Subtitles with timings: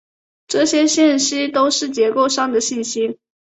[0.47, 3.19] 这些信息都是结构上的信息。